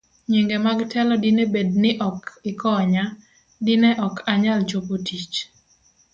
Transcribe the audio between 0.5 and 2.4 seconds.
mag telo Dine bed ni ok